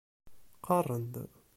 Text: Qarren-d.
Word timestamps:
Qarren-d. 0.65 1.13